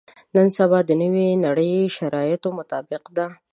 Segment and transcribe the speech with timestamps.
[0.35, 3.27] نن سبا د نوې نړۍ شرایطو مطابق ده.